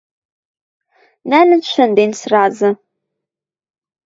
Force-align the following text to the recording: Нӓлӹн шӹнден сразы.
Нӓлӹн 1.29 1.61
шӹнден 1.71 2.11
сразы. 2.21 2.69